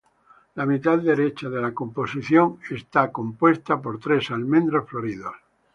[0.55, 5.35] La mitad derecha de la composición está compuesta por tres almendros floridos.